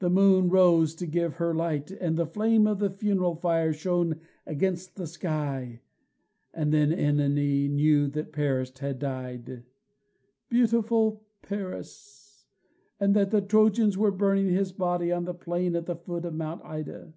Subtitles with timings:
[0.00, 4.18] The moon rose to give her light, and the flame of the funeral fire shone
[4.44, 5.80] against the sky,
[6.52, 9.62] and then OEnone knew that Paris had died
[10.48, 12.48] beautiful Paris
[12.98, 16.34] and that the Trojans were burning his body on the plain at the foot of
[16.34, 17.14] Mount Ida.